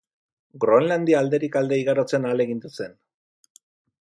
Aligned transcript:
Groenlandia 0.63 1.19
alderik 1.19 1.59
alde 1.61 1.79
igarotzen 1.83 2.27
ahalegindu 2.31 2.73
zen. 2.79 2.97